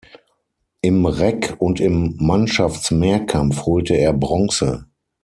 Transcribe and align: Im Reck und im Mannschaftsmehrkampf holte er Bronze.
Im 0.81 1.05
Reck 1.05 1.57
und 1.59 1.79
im 1.79 2.15
Mannschaftsmehrkampf 2.19 3.67
holte 3.67 3.93
er 3.93 4.13
Bronze. 4.13 4.87